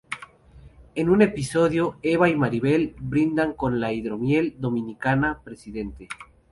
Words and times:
En 0.95 1.09
un 1.11 1.21
episodio 1.21 1.99
Eva 2.01 2.27
y 2.27 2.35
Maribel 2.35 2.95
brindan 2.97 3.53
con 3.53 3.79
la 3.79 3.93
hidromiel 3.93 4.55
dominicana 4.57 5.41
Presidente. 5.43 6.07